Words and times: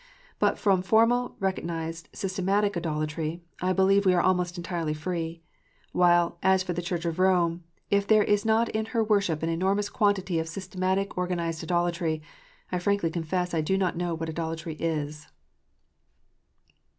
But 0.39 0.57
from 0.57 0.81
formal, 0.81 1.35
recognized, 1.39 2.09
systematic 2.11 2.75
idolatry, 2.75 3.43
I 3.61 3.71
believe 3.71 4.03
we 4.03 4.15
are 4.15 4.19
almost 4.21 4.57
entirely 4.57 4.95
free. 4.95 5.43
While, 5.91 6.39
as 6.41 6.63
for 6.63 6.73
the 6.73 6.81
Church 6.81 7.05
of 7.05 7.19
Rome, 7.19 7.63
if 7.91 8.07
there 8.07 8.23
is 8.23 8.43
not 8.43 8.67
in 8.69 8.85
her 8.97 9.03
worship 9.03 9.43
an 9.43 9.49
enormous 9.49 9.89
quantity 9.89 10.39
of 10.39 10.47
systematic, 10.49 11.15
organized 11.19 11.63
idolatry, 11.63 12.19
I 12.71 12.79
frankly 12.79 13.11
confess 13.11 13.53
I 13.53 13.61
do 13.61 13.77
not 13.77 13.95
know 13.95 14.15
what 14.15 14.27
idolatry 14.27 14.73
is. 14.79 15.27